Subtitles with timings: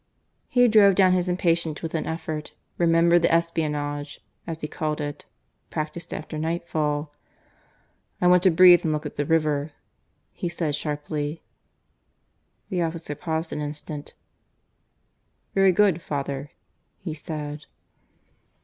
[0.47, 5.27] He drove down his impatience with an effort, remembering the espionage (as he called it)
[5.69, 7.13] practised after nightfall.
[8.19, 9.73] "I want to breathe and look at the river,"
[10.33, 11.43] he said sharply.
[12.69, 14.15] The officer paused an instant.
[15.53, 16.49] "Very good, father,"
[16.97, 17.67] he said.